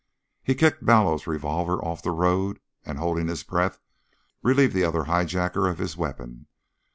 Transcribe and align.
He 0.41 0.55
kicked 0.55 0.81
Mallow's 0.81 1.27
revolver 1.27 1.77
off 1.85 2.01
the 2.01 2.09
road, 2.09 2.59
and, 2.83 2.97
holding 2.97 3.27
his 3.27 3.43
breath, 3.43 3.79
relieved 4.41 4.73
the 4.73 4.83
other 4.83 5.03
high 5.03 5.25
jacker 5.25 5.67
of 5.69 5.77
his 5.77 5.95
weapon. 5.95 6.47